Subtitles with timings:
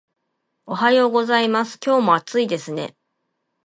[0.65, 1.77] おはようございます。
[1.79, 2.95] 今日も暑いですね